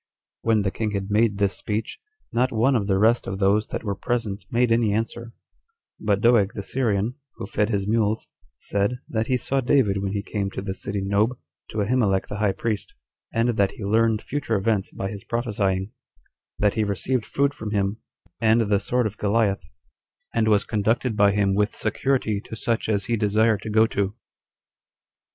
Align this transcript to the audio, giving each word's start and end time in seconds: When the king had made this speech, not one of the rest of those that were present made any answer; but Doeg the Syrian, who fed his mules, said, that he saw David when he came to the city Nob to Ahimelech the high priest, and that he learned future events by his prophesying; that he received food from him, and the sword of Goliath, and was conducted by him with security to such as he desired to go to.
When 0.41 0.63
the 0.63 0.71
king 0.71 0.93
had 0.95 1.11
made 1.11 1.37
this 1.37 1.55
speech, 1.55 1.99
not 2.33 2.51
one 2.51 2.75
of 2.75 2.87
the 2.87 2.97
rest 2.97 3.27
of 3.27 3.37
those 3.37 3.67
that 3.67 3.83
were 3.83 3.93
present 3.93 4.45
made 4.49 4.71
any 4.71 4.91
answer; 4.93 5.31
but 5.99 6.21
Doeg 6.21 6.53
the 6.55 6.63
Syrian, 6.63 7.13
who 7.35 7.45
fed 7.45 7.69
his 7.69 7.85
mules, 7.87 8.27
said, 8.57 8.97
that 9.07 9.27
he 9.27 9.37
saw 9.37 9.61
David 9.61 10.01
when 10.01 10.13
he 10.13 10.23
came 10.23 10.49
to 10.53 10.61
the 10.63 10.73
city 10.73 11.01
Nob 11.03 11.37
to 11.69 11.83
Ahimelech 11.83 12.29
the 12.29 12.37
high 12.37 12.51
priest, 12.51 12.95
and 13.31 13.49
that 13.57 13.73
he 13.73 13.85
learned 13.85 14.23
future 14.23 14.55
events 14.55 14.89
by 14.91 15.07
his 15.07 15.23
prophesying; 15.23 15.91
that 16.57 16.73
he 16.73 16.83
received 16.83 17.23
food 17.27 17.53
from 17.53 17.69
him, 17.69 17.97
and 18.39 18.61
the 18.61 18.79
sword 18.79 19.05
of 19.05 19.17
Goliath, 19.19 19.63
and 20.33 20.47
was 20.47 20.63
conducted 20.65 21.15
by 21.15 21.31
him 21.31 21.53
with 21.53 21.75
security 21.75 22.41
to 22.45 22.55
such 22.55 22.89
as 22.89 23.05
he 23.05 23.15
desired 23.15 23.61
to 23.61 23.69
go 23.69 23.85
to. 23.85 24.15